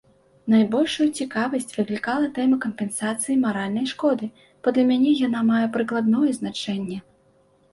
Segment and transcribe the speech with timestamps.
[0.51, 4.31] Найбольшую цікавасць выклікала тэма кампенсацыі маральнай шкоды,
[4.65, 6.97] бо для мяне яна мае прыкладное значэнне.